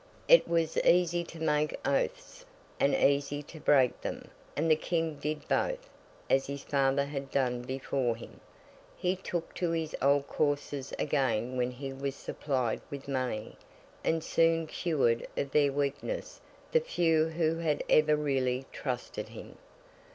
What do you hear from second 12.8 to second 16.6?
with money, and soon cured of their weakness